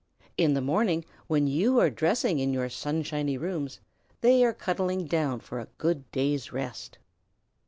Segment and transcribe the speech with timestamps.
[0.35, 3.79] In the morning, when you are dressing in your sunshiny rooms,
[4.21, 6.97] they are cuddling down for a good day's rest.